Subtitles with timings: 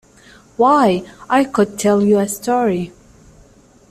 [0.57, 2.91] Why, I could tell you a story.